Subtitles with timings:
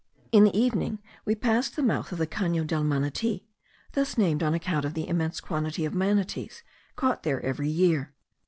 [0.31, 3.43] In the evening we passed the mouth of the Cano del Manati,
[3.91, 6.63] thus named on account of the immense quantity of manatees
[6.95, 8.15] caught there every year.